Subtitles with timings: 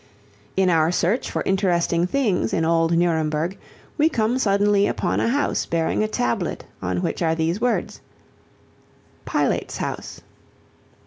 [0.57, 3.55] In our search for interesting things in old Nuremberg,
[3.99, 8.01] we come suddenly upon a house bearing a tablet on which are these words,
[9.27, 10.21] "Pilate's House."